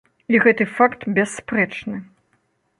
І 0.33 0.39
гэты 0.45 0.67
факт 0.77 1.05
бясспрэчны! 1.19 2.03